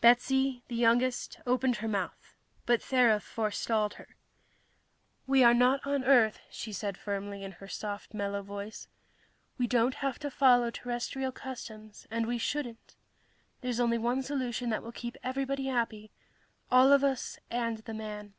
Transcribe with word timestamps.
Betsy, 0.00 0.62
the 0.68 0.76
youngest, 0.76 1.40
opened 1.44 1.78
her 1.78 1.88
mouth, 1.88 2.36
but 2.66 2.78
Thera 2.80 3.20
forestalled 3.20 3.94
her. 3.94 4.14
"We 5.26 5.42
are 5.42 5.54
not 5.54 5.84
on 5.84 6.04
Earth," 6.04 6.38
she 6.52 6.72
said 6.72 6.96
firmly, 6.96 7.42
in 7.42 7.50
her 7.50 7.66
soft, 7.66 8.14
mellow 8.14 8.42
voice. 8.42 8.86
"We 9.58 9.66
don't 9.66 9.94
have 9.96 10.20
to 10.20 10.30
follow 10.30 10.70
terrestrial 10.70 11.32
customs, 11.32 12.06
and 12.12 12.26
we 12.28 12.38
shouldn't. 12.38 12.94
There's 13.60 13.80
only 13.80 13.98
one 13.98 14.22
solution 14.22 14.70
that 14.70 14.84
will 14.84 14.92
keep 14.92 15.16
everybody 15.24 15.66
happy 15.66 16.12
all 16.70 16.92
of 16.92 17.02
us 17.02 17.40
and 17.50 17.78
the 17.78 17.94
man." 17.94 18.34